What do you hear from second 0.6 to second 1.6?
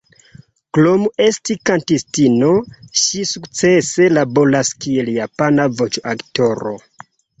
Krom esti